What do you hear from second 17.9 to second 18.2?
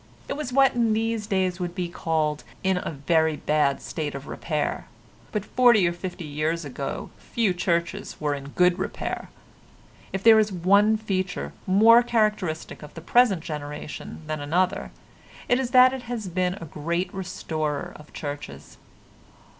of